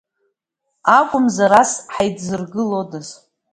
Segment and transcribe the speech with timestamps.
[0.97, 3.07] Акәымзар ас ҳаидзыргылодаз.